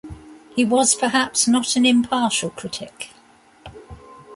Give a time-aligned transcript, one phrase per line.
[0.55, 3.11] He was perhaps not an impartial critic.